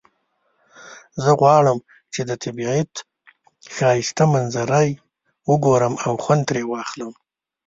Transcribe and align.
زه 1.23 1.31
غواړم 1.41 1.77
چې 2.13 2.21
د 2.29 2.31
طبیعت 2.43 2.93
ښایسته 3.75 4.23
منظری 4.33 4.89
وګورم 5.49 5.93
او 6.05 6.13
خوند 6.23 6.43
ترینه 6.49 6.67
واخلم 6.71 7.13